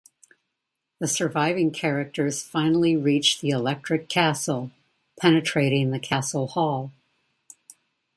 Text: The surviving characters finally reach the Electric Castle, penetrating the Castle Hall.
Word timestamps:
The 0.97 1.07
surviving 1.07 1.69
characters 1.69 2.41
finally 2.41 2.97
reach 2.97 3.39
the 3.39 3.49
Electric 3.49 4.09
Castle, 4.09 4.71
penetrating 5.19 5.91
the 5.91 5.99
Castle 5.99 6.47
Hall. 6.47 6.91